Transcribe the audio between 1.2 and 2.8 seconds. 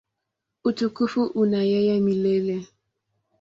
una yeye milele.